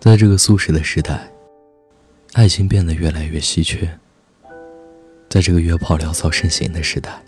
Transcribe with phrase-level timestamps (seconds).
[0.00, 1.30] 在这个速食的时代，
[2.32, 3.88] 爱情变得越来越稀缺。
[5.28, 7.22] 在这个约炮潦草盛行的时代，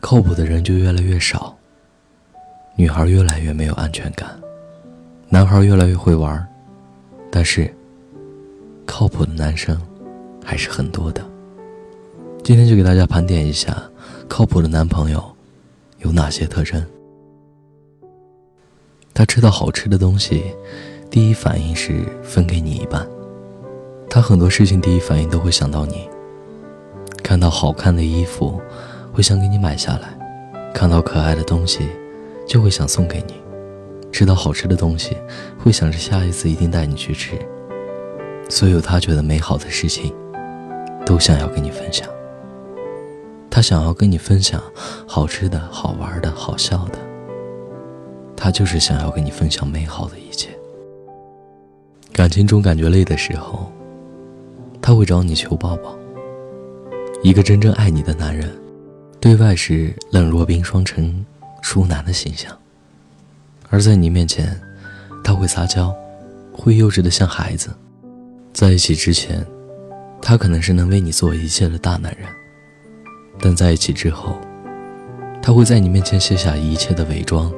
[0.00, 1.56] 靠谱的人就越来越少。
[2.76, 4.28] 女孩越来越没有安全感，
[5.28, 6.44] 男孩越来越会玩，
[7.30, 7.72] 但是
[8.84, 9.80] 靠谱的男生
[10.44, 11.24] 还是很多的。
[12.42, 13.80] 今天就给大家盘点一下
[14.28, 15.36] 靠谱的男朋友
[16.00, 16.84] 有哪些特征。
[19.14, 20.44] 他吃到好吃的东西。
[21.08, 23.06] 第一反应是分给你一半。
[24.10, 26.08] 他很多事情第一反应都会想到你。
[27.22, 28.60] 看到好看的衣服，
[29.12, 30.08] 会想给你买下来；
[30.74, 31.88] 看到可爱的东西，
[32.46, 33.34] 就会想送给你；
[34.12, 35.16] 吃到好吃的东西，
[35.58, 37.38] 会想着下一次一定带你去吃。
[38.50, 40.12] 所有他觉得美好的事情，
[41.06, 42.08] 都想要跟你分享。
[43.48, 44.60] 他想要跟你分享
[45.06, 46.98] 好吃的、好玩的、好笑的。
[48.44, 50.50] 他就是想要跟你分享美好的一切。
[52.12, 53.72] 感情中感觉累的时候，
[54.82, 55.96] 他会找你求抱抱。
[57.22, 58.54] 一个真正爱你的男人，
[59.18, 61.24] 对外是冷若冰霜、成
[61.62, 62.54] 熟男的形象，
[63.70, 64.60] 而在你面前，
[65.24, 65.96] 他会撒娇，
[66.52, 67.70] 会幼稚的像孩子。
[68.52, 69.42] 在一起之前，
[70.20, 72.28] 他可能是能为你做一切的大男人，
[73.40, 74.38] 但在一起之后，
[75.40, 77.50] 他会在你面前卸下一切的伪装。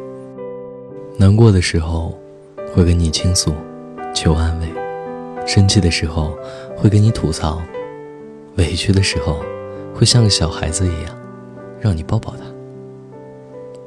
[1.18, 2.14] 难过的时候，
[2.74, 3.54] 会跟你倾诉。
[4.14, 4.66] 求安慰，
[5.46, 6.34] 生气的时候
[6.76, 7.60] 会跟你吐槽，
[8.56, 9.42] 委屈的时候
[9.94, 11.18] 会像个小孩子一样，
[11.80, 12.44] 让你抱抱他。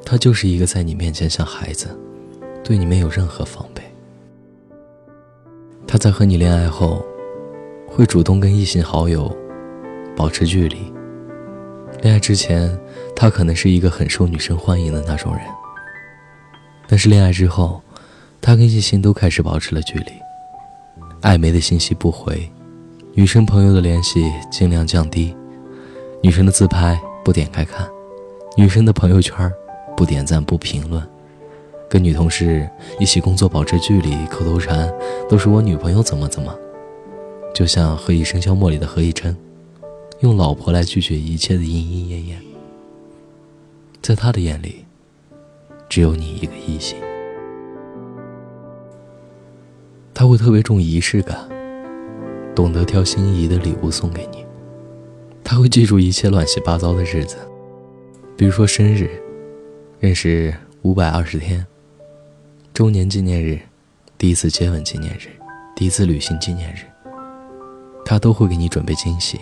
[0.04, 1.88] 他就是一个在你面前像孩子，
[2.62, 3.82] 对你没有任何防备。
[5.86, 7.04] 他在和你恋爱后，
[7.88, 9.36] 会主动跟异性好友
[10.16, 10.92] 保持距离。
[12.02, 12.78] 恋爱之前，
[13.16, 15.42] 他可能是一个很受女生欢迎的那种人，
[16.90, 17.80] 但是恋爱之后，
[18.40, 20.06] 他跟异性都开始保持了距离。
[21.22, 22.50] 暧昧的信息不回，
[23.14, 25.32] 女生朋友的联系尽量降低，
[26.20, 27.88] 女生的自拍不点开看，
[28.56, 29.48] 女生的朋友圈
[29.96, 31.00] 不点赞不评论，
[31.88, 34.92] 跟女同事一起工作保持距离，口头禅
[35.28, 36.52] 都是我女朋友怎么怎么，
[37.54, 39.36] 就像《何以笙箫默》里的何以琛，
[40.22, 42.42] 用老婆来拒绝一切的莺莺燕燕，
[44.02, 44.84] 在他的眼里，
[45.90, 46.96] 只有你一个异性。
[50.14, 51.36] 他会特别重仪式感，
[52.54, 54.46] 懂得挑心仪的礼物送给你。
[55.42, 57.36] 他会记住一切乱七八糟的日子，
[58.36, 59.10] 比如说生日、
[59.98, 61.66] 认识五百二十天、
[62.72, 63.58] 周年纪念日、
[64.16, 65.28] 第一次接吻纪念日、
[65.74, 66.78] 第一次旅行纪念日。
[68.04, 69.40] 他都会给你准备惊喜，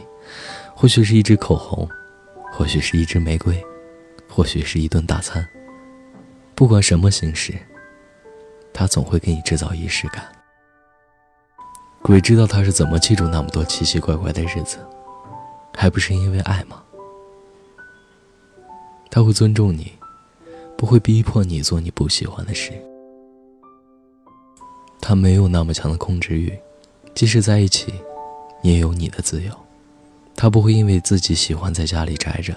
[0.75, 1.87] 或许是一支口红，
[2.53, 3.63] 或许是一支玫瑰，
[4.29, 5.47] 或许是一顿大餐。
[6.59, 7.55] 不管什么形式，
[8.75, 10.27] 他总会给你制造仪式感。
[12.03, 14.85] 鬼知道他是怎么记住那么多奇奇怪怪的日子，
[15.73, 16.83] 还不是因为爱吗？
[19.09, 19.93] 他会尊重你，
[20.77, 22.73] 不会逼迫你做你不喜欢的事。
[25.01, 26.59] 他没有那么强的控制欲，
[27.15, 27.95] 即使在一起，
[28.63, 29.53] 也有你的自由。
[30.35, 32.53] 他不会因为自己喜欢在家里宅着，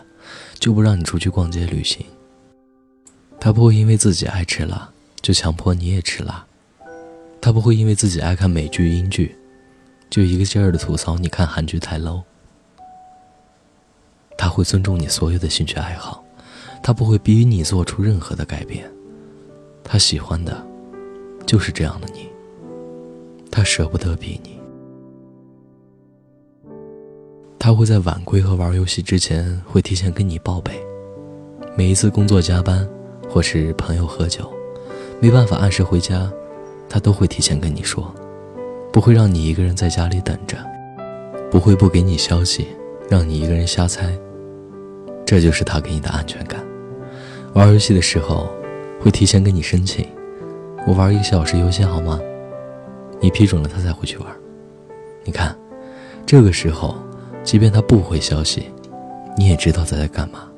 [0.58, 2.04] 就不让你出去逛街旅行。
[3.44, 4.88] 他不会因为自己爱吃辣，
[5.20, 6.46] 就强迫你也吃辣。
[7.42, 9.36] 他不会因为自己爱看美剧、英剧。
[10.12, 12.22] 就一个劲儿的吐槽，你看韩剧太 low。
[14.38, 16.24] 他会尊重你所有的兴趣爱好，
[16.84, 18.88] 他不会逼你做出任何的改变。
[19.84, 20.64] 他喜欢的，
[21.48, 22.30] 就是这样的你。
[23.50, 24.60] 他舍不得逼你。
[27.58, 30.80] 他会在晚归和玩游戏之前，会提前跟你报备。
[31.76, 32.88] 每一次工作加班，
[33.32, 34.52] 或是朋友喝酒，
[35.22, 36.30] 没办法按时回家，
[36.90, 38.14] 他都会提前跟你说。
[38.92, 40.58] 不会让你一个人在家里等着，
[41.50, 42.68] 不会不给你消息，
[43.10, 44.14] 让你一个人瞎猜。
[45.26, 46.62] 这就是他给你的安全感。
[47.54, 48.50] 玩游戏的时候，
[49.00, 50.06] 会提前跟你申请，
[50.86, 52.20] 我玩一个小时游戏好吗？
[53.22, 54.28] 你批准了，他才回去玩。
[55.24, 55.58] 你看，
[56.26, 56.98] 这个时候，
[57.46, 58.66] 即便他不回消息，
[59.38, 60.50] 你也知道他在干嘛。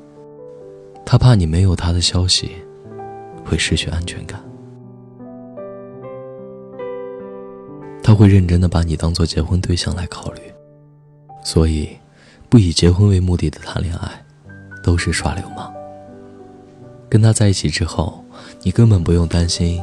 [1.06, 2.50] 他怕你没有他的消息，
[3.44, 4.40] 会失去安全感。
[8.02, 10.40] 他会认真的把你当做结婚对象来考虑，
[11.42, 11.88] 所以，
[12.48, 14.24] 不以结婚为目的的谈恋爱，
[14.82, 15.72] 都是耍流氓。
[17.08, 18.24] 跟他在一起之后，
[18.62, 19.82] 你根本不用担心，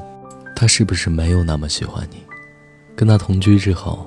[0.56, 2.18] 他是不是没有那么喜欢你。
[2.96, 4.06] 跟他同居之后，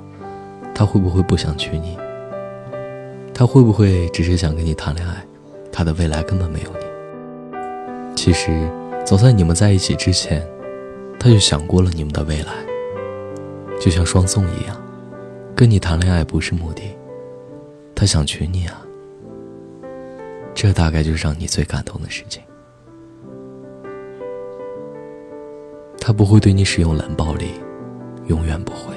[0.75, 1.99] 他会不会不想娶你？
[3.35, 5.25] 他会不会只是想跟你谈恋爱？
[5.73, 8.15] 他的未来根本没有你。
[8.15, 8.71] 其实，
[9.05, 10.43] 早在你们在一起之前，
[11.21, 12.53] 他就想过了你们的未来，
[13.79, 14.75] 就像双宋一样，
[15.55, 16.83] 跟你谈恋爱不是目的，
[17.95, 18.81] 他想娶你啊。
[20.55, 22.43] 这大概就是让你最感动的事情。
[26.01, 27.51] 他不会对你使用冷暴力，
[28.29, 28.95] 永远不会。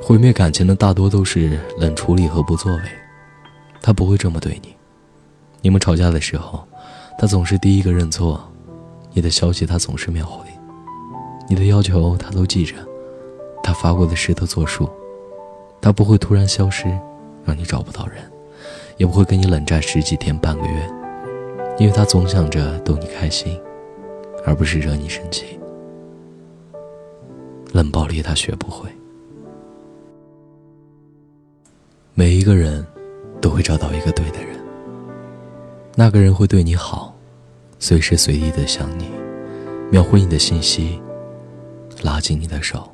[0.00, 2.82] 毁灭感情的大多都是冷处理和不作为，
[3.82, 4.76] 他不会这么对你。
[5.60, 6.64] 你们吵架的时候，
[7.16, 8.40] 他总是第一个认错，
[9.12, 10.46] 你的消息他总是秒回，
[11.48, 12.74] 你的要求他都记着，
[13.62, 14.88] 他发过的事都作数，
[15.80, 16.86] 他不会突然消失，
[17.44, 18.16] 让你找不到人，
[18.96, 20.90] 也不会跟你冷战十几天半个月，
[21.78, 23.58] 因为他总想着逗你开心，
[24.44, 25.58] 而不是惹你生气。
[27.72, 28.88] 冷暴力他学不会。
[32.14, 32.86] 每一个人
[33.40, 34.56] 都会找到一个对的人，
[35.96, 37.14] 那个人会对你好，
[37.78, 39.08] 随时随地的想你，
[39.92, 41.00] 秒回你的信息，
[42.02, 42.92] 拉紧你的手，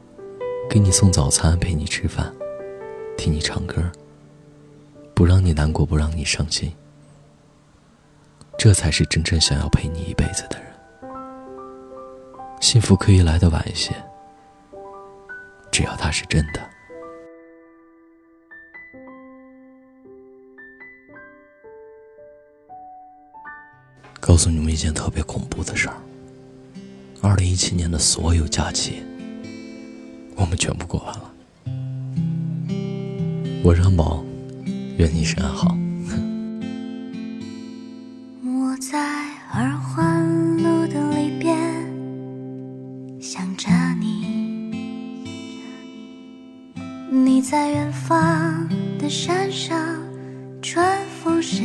[0.68, 2.30] 给你送早餐，陪你吃饭，
[3.16, 3.82] 听你唱歌，
[5.14, 6.70] 不让你难过，不让你伤心。
[8.58, 10.70] 这才是真正想要陪你一辈子的人。
[12.60, 13.94] 幸福可以来的晚一些，
[15.72, 16.60] 只要他是真的。
[24.30, 25.96] 告诉你们一件特别恐怖的事儿。
[27.20, 29.02] 二零一七年的所有假期，
[30.36, 31.32] 我们全部过完了。
[33.64, 34.24] 我是安宝，
[34.98, 35.76] 愿你身安好。
[38.46, 39.00] 我在
[39.52, 41.58] 二环路的里边
[43.20, 43.68] 想着
[43.98, 44.70] 你，
[47.10, 50.00] 你在远方的山上，
[50.62, 50.86] 春
[51.20, 51.64] 风十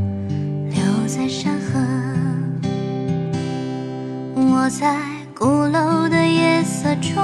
[4.79, 4.97] 在
[5.37, 7.21] 鼓楼的夜色中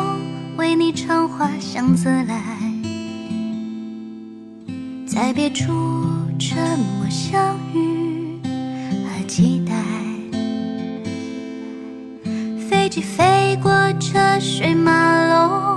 [0.58, 2.36] 为你唱花香自来，
[5.08, 5.64] 在别处
[6.38, 8.42] 沉默相遇
[9.06, 9.74] 和期待。
[12.70, 14.92] 飞机飞过车水马
[15.26, 15.76] 龙